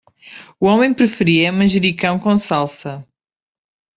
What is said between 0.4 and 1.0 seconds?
O homem